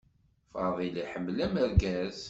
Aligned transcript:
Fadil 0.53 0.95
iḥemmel 1.03 1.37
amergaz. 1.45 2.17